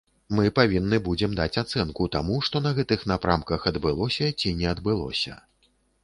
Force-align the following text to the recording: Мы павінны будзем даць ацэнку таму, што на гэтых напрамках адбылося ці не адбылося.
Мы 0.37 0.45
павінны 0.59 0.97
будзем 1.07 1.33
даць 1.39 1.59
ацэнку 1.61 2.07
таму, 2.15 2.39
што 2.47 2.61
на 2.67 2.71
гэтых 2.79 3.03
напрамках 3.11 3.67
адбылося 3.73 4.31
ці 4.39 4.55
не 4.63 4.67
адбылося. 4.71 5.37